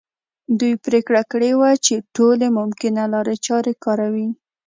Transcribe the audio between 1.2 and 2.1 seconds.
کړې وه چې